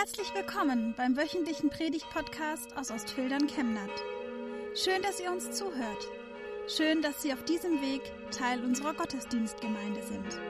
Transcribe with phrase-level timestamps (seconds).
[0.00, 3.90] Herzlich willkommen beim wöchentlichen Predigt-Podcast aus Ostfildern Chemnat.
[4.74, 6.08] Schön, dass ihr uns zuhört.
[6.74, 8.00] Schön, dass Sie auf diesem Weg
[8.30, 10.40] Teil unserer Gottesdienstgemeinde sind.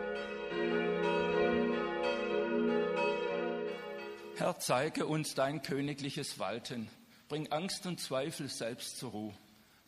[4.36, 6.88] Herr, zeige uns dein königliches Walten.
[7.28, 9.34] Bring Angst und Zweifel selbst zur Ruhe.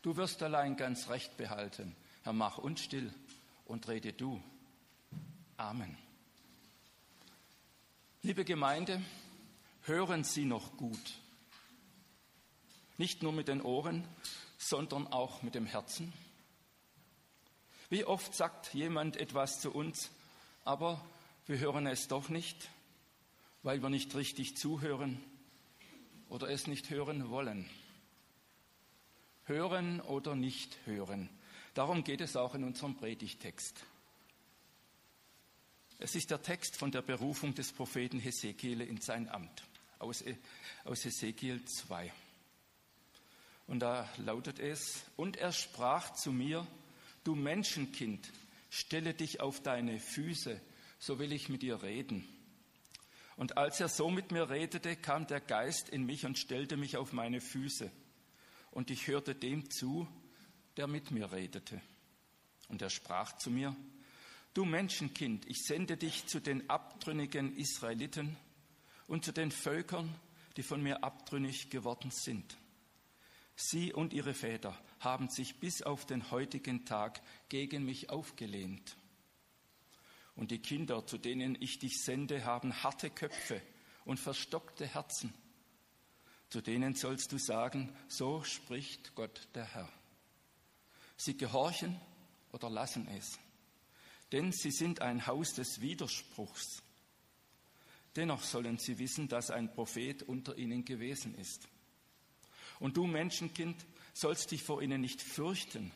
[0.03, 1.95] Du wirst allein ganz recht behalten.
[2.25, 3.15] Herr, mach uns still
[3.67, 4.43] und rede du.
[5.57, 5.97] Amen.
[8.23, 9.01] Liebe Gemeinde,
[9.85, 11.19] hören Sie noch gut.
[12.99, 14.07] Nicht nur mit den Ohren,
[14.59, 16.13] sondern auch mit dem Herzen.
[17.91, 20.11] Wie oft sagt jemand etwas zu uns,
[20.65, 21.05] aber
[21.47, 22.69] wir hören es doch nicht,
[23.63, 25.23] weil wir nicht richtig zuhören
[26.29, 27.69] oder es nicht hören wollen.
[29.45, 31.29] Hören oder nicht hören.
[31.75, 33.85] Darum geht es auch in unserem Predigtext.
[35.99, 39.65] Es ist der Text von der Berufung des Propheten Hesekiel in sein Amt
[40.03, 40.25] aus,
[40.85, 42.13] aus Hesekiel 2.
[43.67, 46.67] Und da lautet es, und er sprach zu mir,
[47.25, 48.31] du Menschenkind,
[48.71, 50.61] stelle dich auf deine Füße,
[50.99, 52.27] so will ich mit dir reden.
[53.37, 56.97] Und als er so mit mir redete, kam der Geist in mich und stellte mich
[56.97, 57.91] auf meine Füße.
[58.71, 60.07] Und ich hörte dem zu,
[60.77, 61.81] der mit mir redete.
[62.69, 63.75] Und er sprach zu mir,
[64.55, 68.37] Du Menschenkind, ich sende dich zu den abtrünnigen Israeliten
[69.07, 70.15] und zu den Völkern,
[70.57, 72.57] die von mir abtrünnig geworden sind.
[73.55, 78.97] Sie und ihre Väter haben sich bis auf den heutigen Tag gegen mich aufgelehnt.
[80.35, 83.61] Und die Kinder, zu denen ich dich sende, haben harte Köpfe
[84.05, 85.35] und verstockte Herzen.
[86.49, 89.89] Zu denen sollst du sagen, so spricht Gott der Herr.
[91.17, 92.01] Sie gehorchen
[92.53, 93.39] oder lassen es
[94.33, 96.83] denn sie sind ein Haus des Widerspruchs.
[98.17, 101.67] Dennoch sollen sie wissen, dass ein Prophet unter ihnen gewesen ist.
[102.79, 105.93] Und du Menschenkind sollst dich vor ihnen nicht fürchten,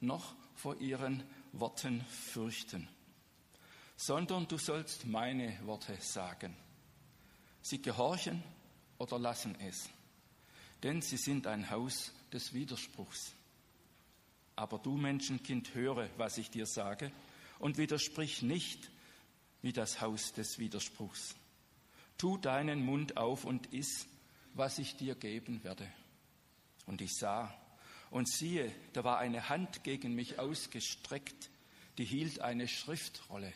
[0.00, 2.88] noch vor ihren Worten fürchten,
[3.96, 6.54] sondern du sollst meine Worte sagen.
[7.62, 8.42] Sie gehorchen
[8.98, 9.88] oder lassen es,
[10.82, 13.32] denn sie sind ein Haus des Widerspruchs.
[14.54, 17.12] Aber du Menschenkind, höre, was ich dir sage,
[17.58, 18.90] und widersprich nicht
[19.62, 21.34] wie das Haus des Widerspruchs.
[22.18, 24.06] Tu deinen Mund auf und iss,
[24.54, 25.88] was ich dir geben werde.
[26.86, 27.54] Und ich sah,
[28.10, 31.50] und siehe, da war eine Hand gegen mich ausgestreckt,
[31.98, 33.52] die hielt eine Schriftrolle.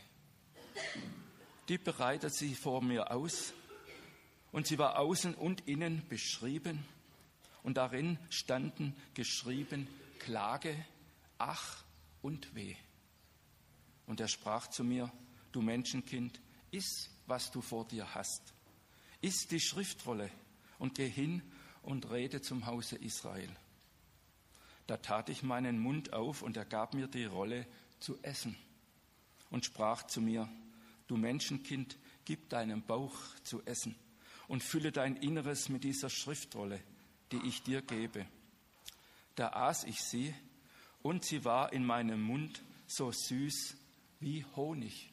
[1.69, 3.53] Die bereitet sie vor mir aus,
[4.51, 6.85] und sie war außen und innen beschrieben,
[7.63, 10.77] und darin standen geschrieben Klage,
[11.39, 11.85] Ach
[12.21, 12.77] und Weh.
[14.07, 15.11] Und er sprach zu mir,
[15.53, 16.41] du Menschenkind,
[16.71, 18.53] iss, was du vor dir hast.
[19.23, 20.31] Iss die Schriftrolle
[20.79, 21.41] und geh hin
[21.81, 23.49] und rede zum Hause Israel.
[24.87, 27.67] Da tat ich meinen Mund auf und er gab mir die Rolle
[28.01, 28.55] zu essen
[29.49, 30.47] und sprach zu mir,
[31.07, 33.97] du Menschenkind, gib deinem Bauch zu essen
[34.47, 36.83] und fülle dein Inneres mit dieser Schriftrolle,
[37.31, 38.27] die ich dir gebe.
[39.37, 40.35] Da aß ich sie
[41.01, 43.75] und sie war in meinem Mund so süß
[44.21, 45.12] wie Honig.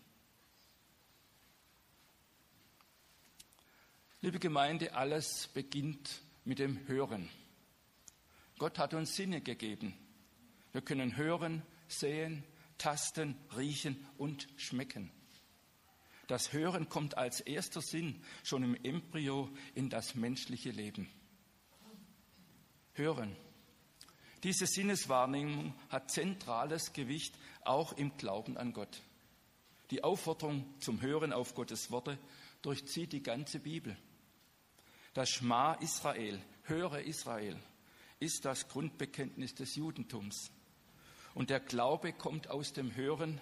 [4.22, 7.30] Liebe Gemeinde, alles beginnt mit dem Hören.
[8.58, 9.94] Gott hat uns Sinne gegeben.
[10.74, 12.44] Wir können hören, sehen,
[12.78, 15.10] tasten, riechen und schmecken.
[16.28, 21.10] Das Hören kommt als erster Sinn schon im Embryo in das menschliche Leben.
[22.96, 23.38] Hören.
[24.44, 29.02] Diese Sinneswahrnehmung hat zentrales Gewicht auch im Glauben an Gott.
[29.92, 32.20] Die Aufforderung zum Hören auf Gottes Worte
[32.62, 33.96] durchzieht die ganze Bibel.
[35.14, 37.58] Das Schma Israel, höre Israel,
[38.20, 40.52] ist das Grundbekenntnis des Judentums.
[41.34, 43.42] Und der Glaube kommt aus dem Hören,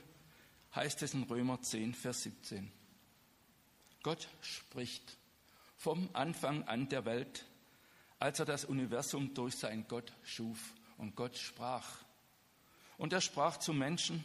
[0.76, 2.72] heißt es in Römer 10, Vers 17.
[4.04, 5.18] Gott spricht
[5.76, 7.46] vom Anfang an der Welt,
[8.20, 10.74] als er das Universum durch sein Gott schuf.
[10.98, 11.88] Und Gott sprach.
[12.98, 14.24] Und er sprach zu Menschen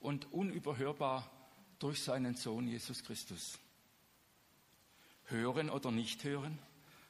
[0.00, 1.30] und unüberhörbar
[1.78, 3.58] durch seinen Sohn Jesus Christus.
[5.24, 6.58] Hören oder nicht hören,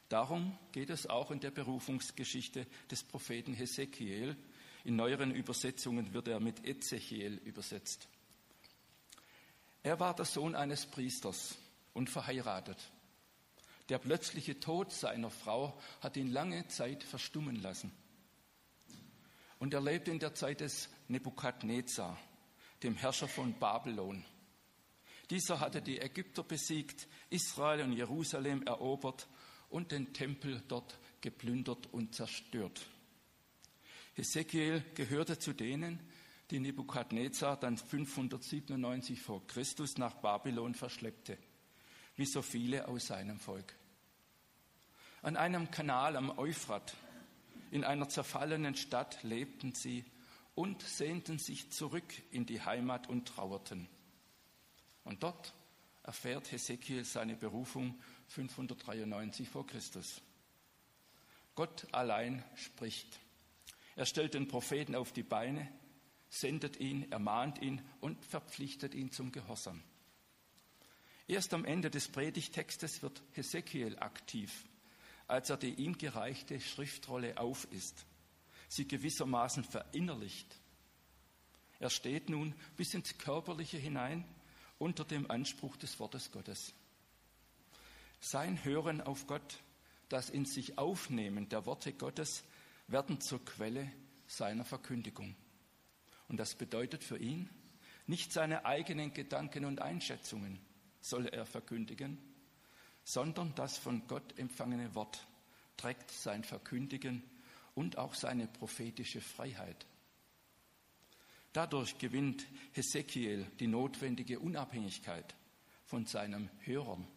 [0.09, 4.35] darum geht es auch in der Berufungsgeschichte des Propheten Hesekiel.
[4.83, 8.07] In neueren Übersetzungen wird er mit Ezechiel übersetzt.
[9.83, 11.55] Er war der Sohn eines Priesters
[11.93, 12.77] und verheiratet.
[13.89, 17.91] Der plötzliche Tod seiner Frau hat ihn lange Zeit verstummen lassen.
[19.59, 22.17] Und er lebte in der Zeit des Nebukadnezar,
[22.83, 24.23] dem Herrscher von Babylon.
[25.29, 29.27] Dieser hatte die Ägypter besiegt, Israel und Jerusalem erobert
[29.69, 32.87] und den Tempel dort geplündert und zerstört.
[34.15, 35.99] Hesekiel gehörte zu denen,
[36.49, 41.37] die Nebukadnezar dann 597 vor Christus nach Babylon verschleppte,
[42.15, 43.75] wie so viele aus seinem Volk.
[45.21, 46.95] An einem Kanal am Euphrat,
[47.69, 50.05] in einer zerfallenen Stadt, lebten sie
[50.55, 53.89] und sehnten sich zurück in die Heimat und trauerten.
[55.03, 55.53] Und dort
[56.07, 60.21] erfährt Hesekiel seine Berufung 593 vor Christus.
[61.53, 63.19] Gott allein spricht.
[63.97, 65.69] Er stellt den Propheten auf die Beine,
[66.29, 69.83] sendet ihn, ermahnt ihn und verpflichtet ihn zum Gehorsam.
[71.27, 74.63] Erst am Ende des Predigtextes wird Hesekiel aktiv,
[75.27, 78.05] als er die ihm gereichte Schriftrolle auf ist,
[78.69, 80.55] sie gewissermaßen verinnerlicht.
[81.79, 84.23] Er steht nun bis ins Körperliche hinein
[84.79, 86.73] unter dem Anspruch des Wortes Gottes.
[88.19, 89.59] Sein Hören auf Gott,
[90.09, 92.43] das in sich Aufnehmen der Worte Gottes
[92.87, 93.91] werden zur Quelle
[94.27, 95.35] seiner Verkündigung.
[96.27, 97.49] Und das bedeutet für ihn,
[98.05, 100.59] nicht seine eigenen Gedanken und Einschätzungen
[101.01, 102.17] soll er verkündigen,
[103.03, 105.27] sondern das von Gott empfangene Wort
[105.77, 107.23] trägt sein Verkündigen
[107.75, 109.85] und auch seine prophetische Freiheit.
[111.57, 115.33] Dadurch gewinnt Hesekiel die notwendige Unabhängigkeit
[115.85, 117.07] von seinen Hörern.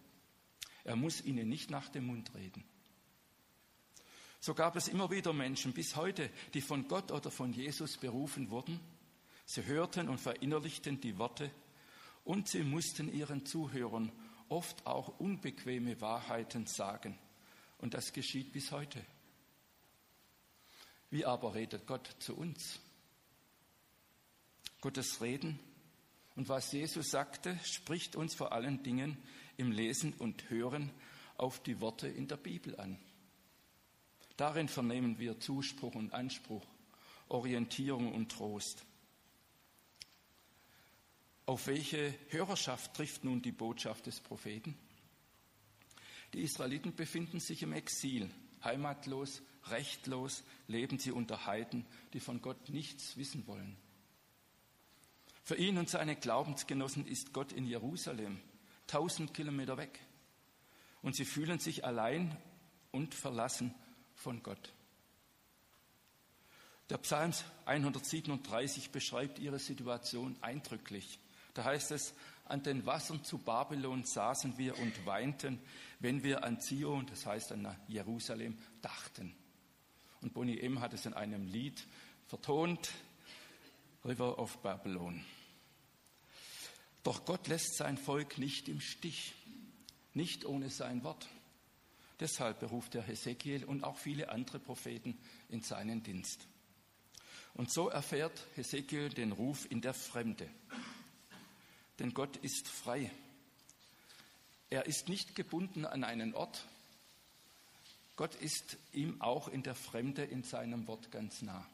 [0.82, 2.64] Er muss ihnen nicht nach dem Mund reden.
[4.40, 8.48] So gab es immer wieder Menschen bis heute, die von Gott oder von Jesus berufen
[8.48, 8.80] wurden.
[9.44, 11.50] Sie hörten und verinnerlichten die Worte
[12.24, 14.10] und sie mussten ihren Zuhörern
[14.48, 17.18] oft auch unbequeme Wahrheiten sagen.
[17.76, 19.04] Und das geschieht bis heute.
[21.10, 22.80] Wie aber redet Gott zu uns?
[24.80, 25.58] Gottes Reden
[26.36, 29.16] und was Jesus sagte, spricht uns vor allen Dingen
[29.56, 30.90] im Lesen und Hören
[31.36, 32.98] auf die Worte in der Bibel an.
[34.36, 36.64] Darin vernehmen wir Zuspruch und Anspruch,
[37.28, 38.84] Orientierung und Trost.
[41.44, 44.78] Auf welche Hörerschaft trifft nun die Botschaft des Propheten?
[46.32, 48.30] Die Israeliten befinden sich im Exil,
[48.62, 53.76] heimatlos, rechtlos, leben sie unter Heiden, die von Gott nichts wissen wollen.
[55.42, 58.40] Für ihn und seine Glaubensgenossen ist Gott in Jerusalem,
[58.86, 60.00] tausend Kilometer weg.
[61.02, 62.36] Und sie fühlen sich allein
[62.90, 63.74] und verlassen
[64.14, 64.72] von Gott.
[66.90, 67.32] Der Psalm
[67.66, 71.20] 137 beschreibt ihre Situation eindrücklich.
[71.54, 72.14] Da heißt es,
[72.46, 75.60] an den Wassern zu Babylon saßen wir und weinten,
[76.00, 79.34] wenn wir an Zion, das heißt an Jerusalem, dachten.
[80.20, 80.80] Und Bonnie M.
[80.80, 81.86] hat es in einem Lied
[82.26, 82.90] vertont,
[84.04, 85.24] River of Babylon.
[87.02, 89.34] Doch Gott lässt sein Volk nicht im Stich,
[90.14, 91.28] nicht ohne sein Wort.
[92.18, 95.18] Deshalb beruft er Hesekiel und auch viele andere Propheten
[95.48, 96.46] in seinen Dienst.
[97.54, 100.48] Und so erfährt Hesekiel den Ruf in der Fremde.
[101.98, 103.10] Denn Gott ist frei.
[104.68, 106.64] Er ist nicht gebunden an einen Ort.
[108.16, 111.66] Gott ist ihm auch in der Fremde in seinem Wort ganz nah.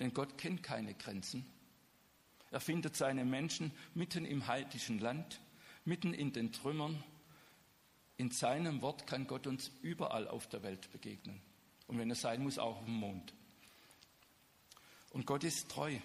[0.00, 1.46] Denn Gott kennt keine Grenzen.
[2.50, 5.40] Er findet seine Menschen mitten im heidischen Land,
[5.84, 7.02] mitten in den Trümmern
[8.22, 11.40] in seinem Wort kann Gott uns überall auf der Welt begegnen.
[11.88, 13.34] Und wenn es sein muss, auch auf dem Mond.
[15.10, 15.98] Und Gott ist treu,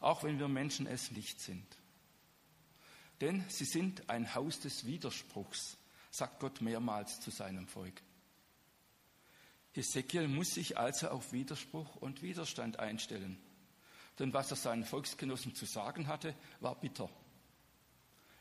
[0.00, 1.66] auch wenn wir Menschen es nicht sind.
[3.22, 5.78] Denn sie sind ein Haus des Widerspruchs,
[6.10, 8.02] sagt Gott mehrmals zu seinem Volk.
[9.72, 13.38] Hesekiel muss sich also auf Widerspruch und Widerstand einstellen.
[14.18, 17.08] Denn was er seinen Volksgenossen zu sagen hatte, war bitter.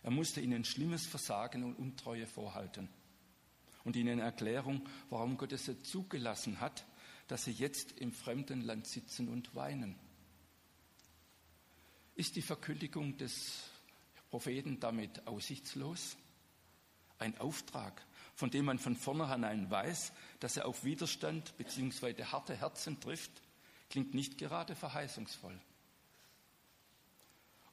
[0.02, 2.90] Er musste ihnen schlimmes Versagen und Untreue vorhalten
[3.84, 6.86] und ihnen Erklärung, warum Gott es zugelassen hat,
[7.28, 9.96] dass sie jetzt im fremden Land sitzen und weinen.
[12.16, 13.70] Ist die Verkündigung des
[14.30, 16.18] Propheten damit aussichtslos?
[17.18, 18.06] Ein Auftrag,
[18.40, 22.24] von dem man von vornherein weiß, dass er auf Widerstand bzw.
[22.24, 23.32] harte Herzen trifft,
[23.90, 25.60] klingt nicht gerade verheißungsvoll.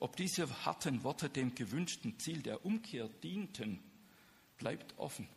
[0.00, 3.78] Ob diese harten Worte dem gewünschten Ziel der Umkehr dienten,
[4.58, 5.28] bleibt offen.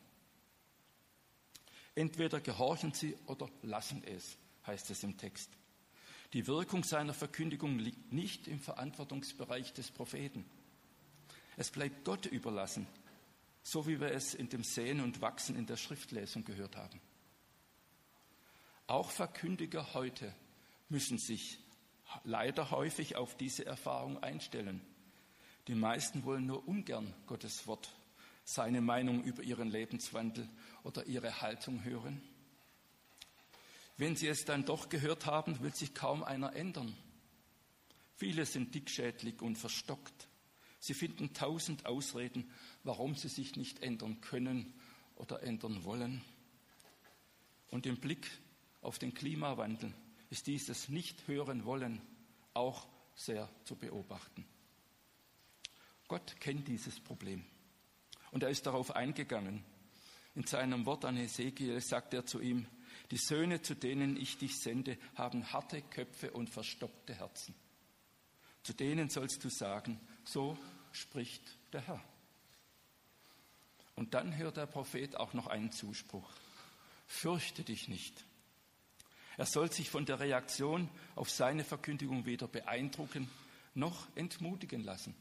[1.93, 5.51] Entweder gehorchen sie oder lassen es, heißt es im Text.
[6.33, 10.43] Die Wirkung seiner Verkündigung liegt nicht im Verantwortungsbereich des Propheten.
[11.55, 12.87] Es bleibt Gott überlassen,
[13.61, 16.99] so wie wir es in dem Sehen und Wachsen in der Schriftlesung gehört haben.
[18.87, 20.33] Auch Verkündiger heute
[20.89, 21.59] müssen sich
[22.23, 24.81] leider häufig auf diese Erfahrung einstellen.
[25.67, 27.93] Die meisten wollen nur ungern Gottes Wort,
[28.43, 30.49] seine Meinung über ihren Lebenswandel
[30.83, 32.19] oder ihre Haltung hören.
[33.97, 36.95] Wenn sie es dann doch gehört haben, will sich kaum einer ändern.
[38.15, 40.28] Viele sind dickschädlich und verstockt.
[40.79, 42.49] Sie finden tausend Ausreden,
[42.83, 44.73] warum sie sich nicht ändern können
[45.15, 46.21] oder ändern wollen.
[47.69, 48.27] Und im Blick
[48.81, 49.93] auf den Klimawandel
[50.29, 52.01] ist dieses Nicht-Hören wollen
[52.53, 54.45] auch sehr zu beobachten.
[56.07, 57.45] Gott kennt dieses Problem
[58.31, 59.63] und er ist darauf eingegangen.
[60.35, 62.65] In seinem Wort an Ezekiel sagt er zu ihm,
[63.11, 67.55] die Söhne, zu denen ich dich sende, haben harte Köpfe und verstockte Herzen.
[68.63, 69.99] Zu denen sollst du sagen,
[70.31, 70.57] so
[70.91, 72.03] spricht der Herr.
[73.95, 76.29] Und dann hört der Prophet auch noch einen Zuspruch.
[77.07, 78.23] Fürchte dich nicht.
[79.37, 83.29] Er soll sich von der Reaktion auf seine Verkündigung weder beeindrucken
[83.73, 85.15] noch entmutigen lassen.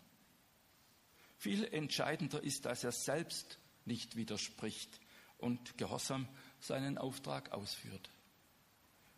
[1.39, 5.01] Viel entscheidender ist, dass er selbst nicht widerspricht
[5.39, 6.29] und gehorsam
[6.61, 8.11] seinen Auftrag ausführt.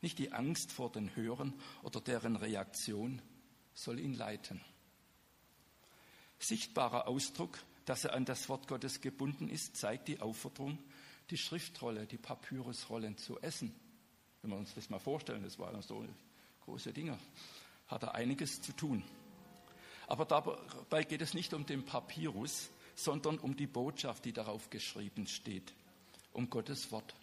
[0.02, 3.22] Nicht die Angst vor den Hörern oder deren Reaktion
[3.72, 4.60] soll ihn leiten.
[6.40, 10.78] Sichtbarer Ausdruck, dass er an das Wort Gottes gebunden ist, zeigt die Aufforderung,
[11.30, 13.74] die Schriftrolle, die Papyrusrollen zu essen.
[14.42, 16.04] Wenn wir uns das mal vorstellen, das waren so
[16.64, 17.18] große Dinge,
[17.86, 19.04] hat er einiges zu tun.
[20.06, 25.26] Aber dabei geht es nicht um den Papyrus, sondern um die Botschaft, die darauf geschrieben
[25.26, 25.72] steht,
[26.32, 27.14] um Gottes Wort.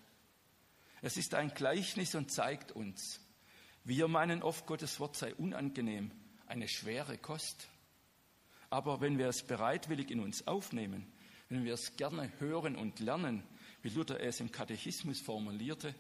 [1.02, 3.20] Es ist ein Gleichnis und zeigt uns,
[3.84, 6.12] wir meinen oft, Gottes Wort sei unangenehm,
[6.46, 7.68] eine schwere Kost.
[8.70, 11.06] Aber wenn wir es bereitwillig in uns aufnehmen,
[11.50, 13.44] wenn wir es gerne hören und lernen,
[13.82, 15.96] wie Luther es im Katechismus formulierte,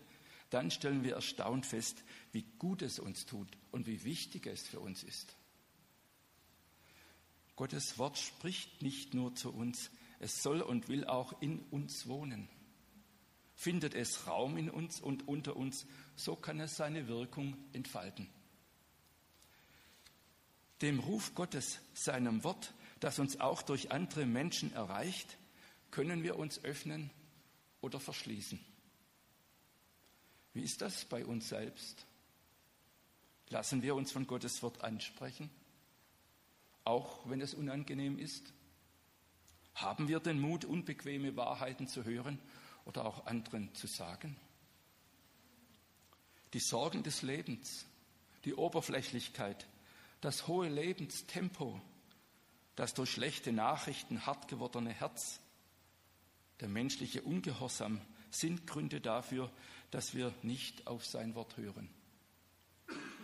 [0.49, 4.79] dann stellen wir erstaunt fest, wie gut es uns tut und wie wichtig es für
[4.79, 5.35] uns ist.
[7.55, 12.49] Gottes Wort spricht nicht nur zu uns, es soll und will auch in uns wohnen.
[13.55, 18.29] Findet es Raum in uns und unter uns, so kann es seine Wirkung entfalten.
[20.81, 25.37] Dem Ruf Gottes, seinem Wort, das uns auch durch andere Menschen erreicht,
[25.91, 27.09] können wir uns öffnen
[27.81, 28.59] oder verschließen.
[30.53, 32.05] Wie ist das bei uns selbst?
[33.49, 35.49] Lassen wir uns von Gottes Wort ansprechen,
[36.83, 38.53] auch wenn es unangenehm ist?
[39.75, 42.39] Haben wir den Mut, unbequeme Wahrheiten zu hören
[42.85, 44.35] oder auch anderen zu sagen?
[46.53, 47.85] Die Sorgen des Lebens,
[48.43, 49.67] die Oberflächlichkeit,
[50.21, 51.79] das hohe Lebenstempo,
[52.75, 55.39] das durch schlechte Nachrichten hart gewordene Herz,
[56.59, 59.51] der menschliche Ungehorsam sind Gründe dafür,
[59.91, 61.89] dass wir nicht auf sein Wort hören.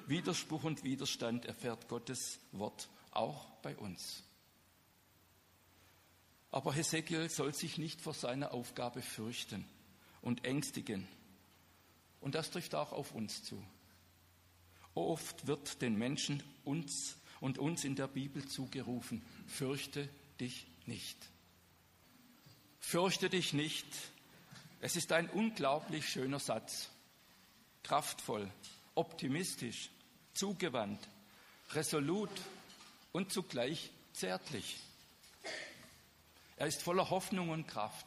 [0.06, 4.24] Widerspruch und Widerstand erfährt Gottes Wort auch bei uns.
[6.52, 9.66] Aber Hesekiel soll sich nicht vor seiner Aufgabe fürchten
[10.22, 11.08] und ängstigen.
[12.22, 13.64] Und das trifft auch auf uns zu.
[14.96, 20.08] Oft wird den Menschen uns und uns in der Bibel zugerufen, fürchte
[20.40, 21.18] dich nicht.
[22.80, 23.86] Fürchte dich nicht.
[24.82, 26.90] Es ist ein unglaublich schöner Satz.
[27.84, 28.50] Kraftvoll,
[28.96, 29.90] optimistisch,
[30.34, 31.00] zugewandt,
[31.72, 32.30] resolut
[33.12, 34.78] und zugleich zärtlich.
[36.56, 38.06] Er ist voller Hoffnung und Kraft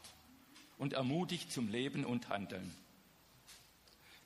[0.78, 2.74] und ermutigt zum Leben und Handeln.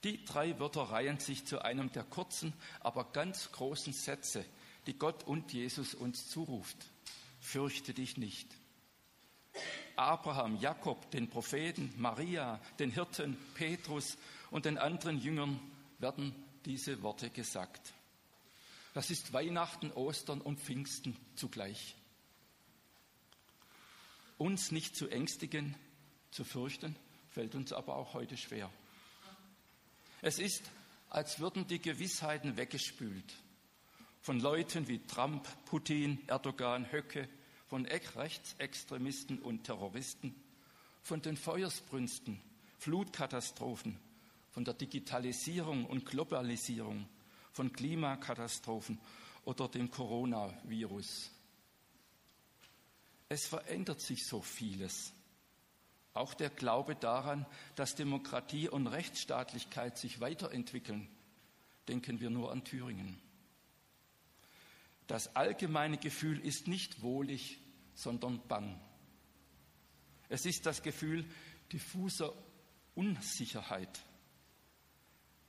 [0.05, 4.45] Die drei Wörter reihen sich zu einem der kurzen, aber ganz großen Sätze,
[4.87, 6.77] die Gott und Jesus uns zuruft.
[7.41, 8.49] Fürchte dich nicht.
[9.97, 14.17] Abraham, Jakob, den Propheten, Maria, den Hirten, Petrus
[14.51, 15.61] und den anderen Jüngern
[15.99, 17.93] werden diese Worte gesagt.
[18.95, 21.95] Das ist Weihnachten, Ostern und Pfingsten zugleich.
[24.39, 25.77] Uns nicht zu ängstigen,
[26.31, 26.97] zu fürchten,
[27.29, 28.71] fällt uns aber auch heute schwer.
[30.23, 30.63] Es ist,
[31.09, 33.35] als würden die Gewissheiten weggespült
[34.21, 37.29] von Leuten wie Trump, Putin, Erdogan, Höcke,
[37.69, 40.35] von Rechtsextremisten und Terroristen,
[41.03, 42.41] von den Feuersbrünsten,
[42.79, 43.99] Flutkatastrophen,
[44.51, 47.09] von der Digitalisierung und Globalisierung,
[47.53, 48.99] von Klimakatastrophen
[49.45, 51.31] oder dem Coronavirus.
[53.29, 55.13] Es verändert sich so vieles.
[56.13, 61.09] Auch der Glaube daran, dass Demokratie und Rechtsstaatlichkeit sich weiterentwickeln.
[61.89, 63.21] Denken wir nur an Thüringen.
[65.07, 67.61] Das allgemeine Gefühl ist nicht wohlig,
[67.95, 68.81] sondern bang.
[70.29, 71.25] Es ist das Gefühl
[71.73, 72.33] diffuser
[72.95, 74.01] Unsicherheit.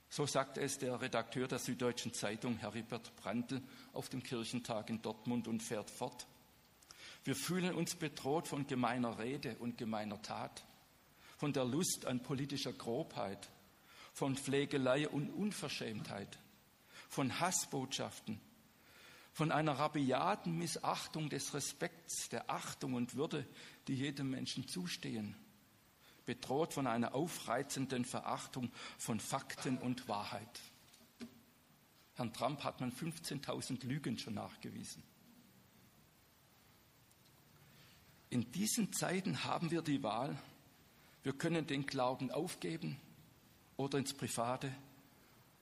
[0.08, 5.48] So sagt es der Redakteur der Süddeutschen Zeitung, Heribert Brandl, auf dem Kirchentag in Dortmund
[5.48, 6.26] und fährt fort.
[7.24, 10.64] Wir fühlen uns bedroht von gemeiner Rede und gemeiner Tat,
[11.36, 13.48] von der Lust an politischer Grobheit,
[14.12, 16.38] von Pflegelei und Unverschämtheit,
[17.08, 18.40] von Hassbotschaften,
[19.32, 23.46] von einer rabiaten Missachtung des Respekts, der Achtung und Würde,
[23.88, 25.36] die jedem Menschen zustehen,
[26.26, 30.60] bedroht von einer aufreizenden Verachtung von Fakten und Wahrheit.
[32.14, 35.02] Herrn Trump hat man 15.000 Lügen schon nachgewiesen.
[38.32, 40.38] In diesen Zeiten haben wir die Wahl,
[41.22, 42.96] wir können den Glauben aufgeben
[43.76, 44.72] oder ins Private,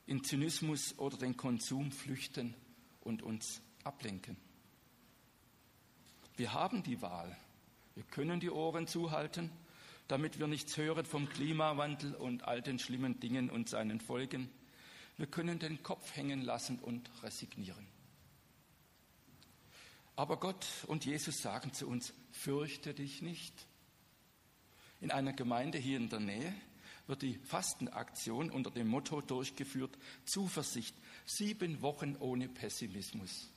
[0.07, 2.55] in Zynismus oder den Konsum flüchten
[3.01, 4.37] und uns ablenken.
[6.37, 7.37] Wir haben die Wahl.
[7.97, 9.51] Wir können die Ohren zuhalten,
[10.07, 14.49] damit wir nichts hören vom Klimawandel und all den schlimmen Dingen und seinen Folgen.
[15.17, 18.00] Wir können den Kopf hängen lassen und resignieren.
[20.21, 23.55] Aber Gott und Jesus sagen zu uns, fürchte dich nicht.
[25.01, 26.55] In einer Gemeinde hier in der Nähe
[27.07, 29.97] wird die Fastenaktion unter dem Motto durchgeführt,
[30.27, 33.49] Zuversicht, sieben Wochen ohne Pessimismus.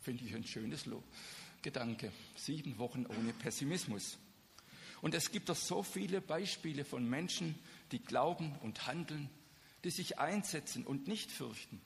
[0.00, 0.86] Finde ich ein schönes
[1.62, 4.18] Gedanke, sieben Wochen ohne Pessimismus.
[5.02, 7.56] Und es gibt doch so viele Beispiele von Menschen,
[7.92, 9.30] die glauben und handeln,
[9.84, 11.80] die sich einsetzen und nicht fürchten.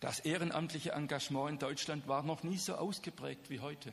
[0.00, 3.92] Das ehrenamtliche Engagement in Deutschland war noch nie so ausgeprägt wie heute.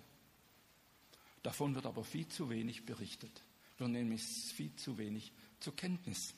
[1.42, 3.44] Davon wird aber viel zu wenig berichtet.
[3.78, 6.34] Wir nehmen es viel zu wenig zur Kenntnis.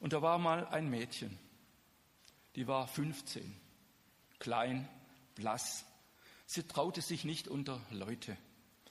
[0.00, 1.38] Und da war mal ein Mädchen,
[2.54, 3.54] die war 15,
[4.38, 4.88] klein,
[5.34, 5.84] blass.
[6.46, 8.36] Sie traute sich nicht unter Leute,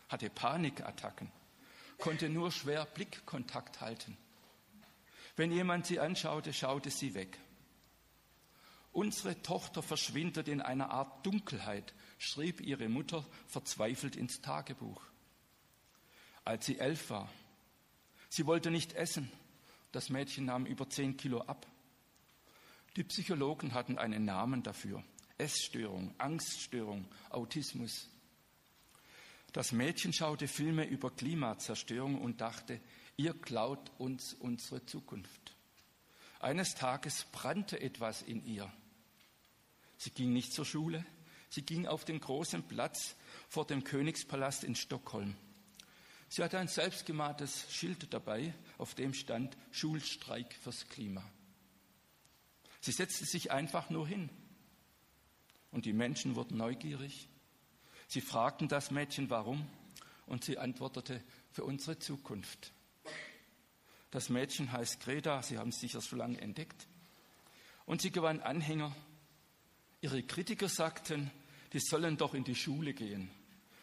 [0.10, 1.32] hatte Panikattacken,
[2.00, 4.18] konnte nur schwer Blickkontakt halten.
[5.36, 7.38] Wenn jemand sie anschaute, schaute sie weg.
[8.96, 15.02] Unsere Tochter verschwindet in einer Art Dunkelheit, schrieb ihre Mutter verzweifelt ins Tagebuch.
[16.46, 17.30] Als sie elf war,
[18.30, 19.30] sie wollte nicht essen,
[19.92, 21.68] das Mädchen nahm über zehn Kilo ab.
[22.96, 25.04] Die Psychologen hatten einen Namen dafür.
[25.38, 28.08] Essstörung, Angststörung, Autismus.
[29.52, 32.80] Das Mädchen schaute Filme über Klimazerstörung und dachte,
[33.18, 35.54] ihr klaut uns unsere Zukunft.
[36.40, 38.72] Eines Tages brannte etwas in ihr.
[39.98, 41.06] Sie ging nicht zur Schule,
[41.50, 43.16] sie ging auf den großen Platz
[43.50, 45.36] vor dem Königspalast in Stockholm.
[46.28, 51.24] Sie hatte ein selbstgemaltes Schild dabei, auf dem stand Schulstreik fürs Klima.
[52.82, 54.30] Sie setzte sich einfach nur hin.
[55.72, 57.28] Und die Menschen wurden neugierig.
[58.08, 59.68] Sie fragten das Mädchen, warum,
[60.26, 62.74] und sie antwortete, für unsere Zukunft.
[64.12, 66.88] Das Mädchen heißt Greta, Sie haben es sicher schon lange entdeckt.
[67.86, 68.96] Und sie gewann Anhänger
[70.06, 71.32] Ihre Kritiker sagten,
[71.74, 73.32] die sollen doch in die Schule gehen.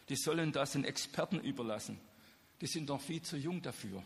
[0.07, 1.99] Die sollen das den Experten überlassen.
[2.61, 4.01] Die sind noch viel zu jung dafür.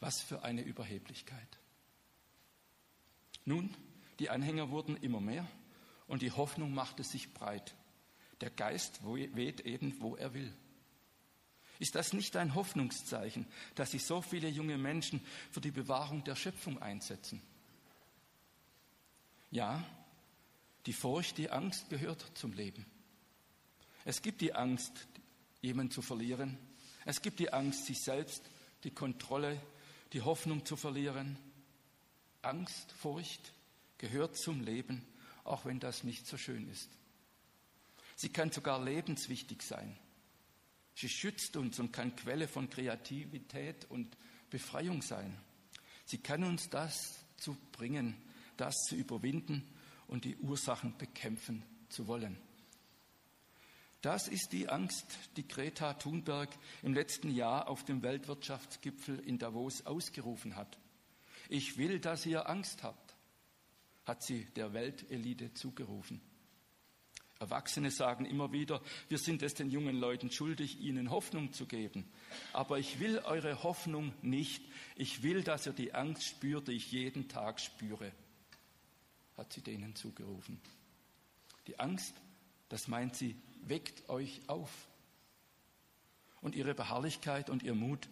[0.00, 1.58] Was für eine Überheblichkeit.
[3.44, 3.68] Nun,
[4.20, 5.46] die Anhänger wurden immer mehr
[6.06, 7.74] und die Hoffnung machte sich breit.
[8.40, 10.50] Der Geist weht eben, wo er will.
[11.78, 16.36] Ist das nicht ein Hoffnungszeichen, dass sich so viele junge Menschen für die Bewahrung der
[16.36, 17.42] Schöpfung einsetzen?
[19.50, 19.84] Ja,
[20.86, 22.86] die Furcht, die Angst gehört zum Leben.
[24.04, 24.92] Es gibt die Angst,
[25.60, 26.56] jemanden zu verlieren.
[27.04, 28.42] Es gibt die Angst, sich selbst,
[28.84, 29.60] die Kontrolle,
[30.12, 31.38] die Hoffnung zu verlieren.
[32.42, 33.52] Angst, Furcht
[33.98, 35.04] gehört zum Leben,
[35.44, 36.88] auch wenn das nicht so schön ist.
[38.16, 39.98] Sie kann sogar lebenswichtig sein.
[40.94, 44.16] Sie schützt uns und kann Quelle von Kreativität und
[44.50, 45.38] Befreiung sein.
[46.04, 48.16] Sie kann uns das zu bringen,
[48.56, 49.66] das zu überwinden
[50.10, 52.36] und die Ursachen bekämpfen zu wollen.
[54.02, 56.48] Das ist die Angst, die Greta Thunberg
[56.82, 60.78] im letzten Jahr auf dem Weltwirtschaftsgipfel in Davos ausgerufen hat.
[61.48, 63.14] Ich will, dass ihr Angst habt,
[64.04, 66.20] hat sie der Weltelite zugerufen.
[67.38, 72.10] Erwachsene sagen immer wieder, wir sind es den jungen Leuten schuldig, ihnen Hoffnung zu geben.
[72.52, 74.62] Aber ich will eure Hoffnung nicht.
[74.96, 78.12] Ich will, dass ihr die Angst spürt, die ich jeden Tag spüre
[79.40, 80.60] hat sie denen zugerufen.
[81.66, 82.14] Die Angst,
[82.68, 84.70] das meint sie, weckt euch auf.
[86.42, 88.08] Und ihre Beharrlichkeit und ihr Mut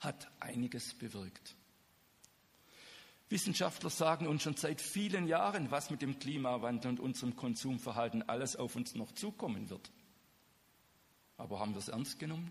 [0.00, 1.54] hat einiges bewirkt.
[3.28, 8.56] Wissenschaftler sagen uns schon seit vielen Jahren, was mit dem Klimawandel und unserem Konsumverhalten alles
[8.56, 9.90] auf uns noch zukommen wird.
[11.36, 12.50] Aber haben wir es ernst genommen?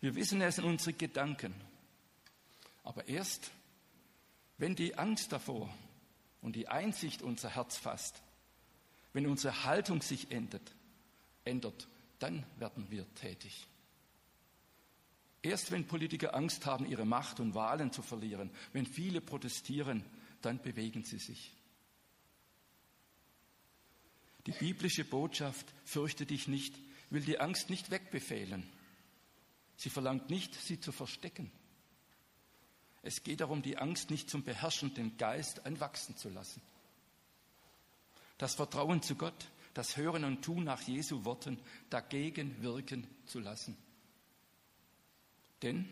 [0.00, 1.54] Wir wissen es in unseren Gedanken.
[2.84, 3.50] Aber erst,
[4.58, 5.74] wenn die Angst davor
[6.44, 8.22] und die Einsicht unser Herz fasst,
[9.14, 10.74] Wenn unsere Haltung sich ändert,
[11.44, 13.66] ändert, dann werden wir tätig.
[15.40, 20.04] Erst wenn Politiker Angst haben, ihre Macht und Wahlen zu verlieren, wenn viele protestieren,
[20.42, 21.52] dann bewegen sie sich.
[24.46, 26.74] Die biblische Botschaft, fürchte dich nicht,
[27.08, 28.68] will die Angst nicht wegbefehlen.
[29.76, 31.50] Sie verlangt nicht, sie zu verstecken.
[33.06, 36.62] Es geht darum, die Angst nicht zum beherrschenden Geist anwachsen zu lassen.
[38.38, 41.58] Das Vertrauen zu Gott, das Hören und Tun nach Jesu Worten
[41.90, 43.76] dagegen wirken zu lassen.
[45.60, 45.86] Denn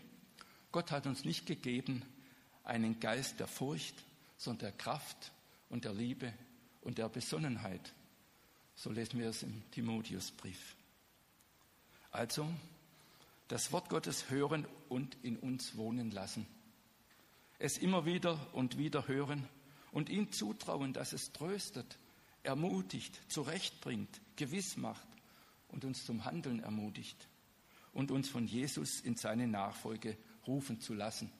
[0.72, 2.02] Gott hat uns nicht gegeben
[2.64, 3.94] einen Geist der Furcht,
[4.38, 5.32] sondern der Kraft
[5.68, 6.32] und der Liebe
[6.80, 7.92] und der Besonnenheit.
[8.74, 10.76] So lesen wir es im Timotheusbrief.
[12.10, 12.50] Also
[13.48, 16.46] das Wort Gottes hören und in uns wohnen lassen.
[17.64, 19.48] Es immer wieder und wieder hören
[19.92, 21.96] und ihm zutrauen, dass es tröstet,
[22.42, 25.06] ermutigt, zurechtbringt, gewiss macht
[25.68, 27.28] und uns zum Handeln ermutigt
[27.92, 31.30] und uns von Jesus in seine Nachfolge rufen zu lassen.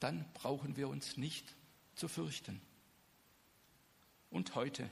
[0.00, 1.54] Dann brauchen wir uns nicht
[1.94, 2.62] zu fürchten.
[4.30, 4.88] Und heute,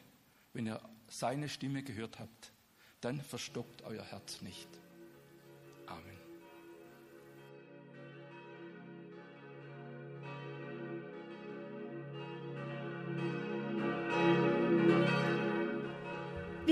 [0.52, 2.52] wenn ihr seine Stimme gehört habt,
[3.00, 4.68] dann verstockt euer Herz nicht.
[5.86, 6.23] Amen.